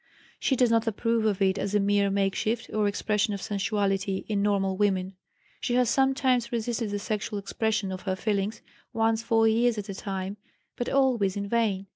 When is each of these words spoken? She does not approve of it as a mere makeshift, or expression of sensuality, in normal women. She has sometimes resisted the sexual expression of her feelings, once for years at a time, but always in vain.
She 0.39 0.55
does 0.55 0.71
not 0.71 0.87
approve 0.87 1.25
of 1.27 1.43
it 1.43 1.59
as 1.59 1.75
a 1.75 1.79
mere 1.79 2.09
makeshift, 2.09 2.71
or 2.73 2.87
expression 2.87 3.35
of 3.35 3.41
sensuality, 3.43 4.25
in 4.27 4.41
normal 4.41 4.75
women. 4.75 5.13
She 5.59 5.75
has 5.75 5.91
sometimes 5.91 6.51
resisted 6.51 6.89
the 6.89 6.97
sexual 6.97 7.37
expression 7.37 7.91
of 7.91 8.01
her 8.09 8.15
feelings, 8.15 8.63
once 8.93 9.21
for 9.21 9.47
years 9.47 9.77
at 9.77 9.89
a 9.89 9.93
time, 9.93 10.37
but 10.75 10.89
always 10.89 11.37
in 11.37 11.47
vain. 11.47 11.85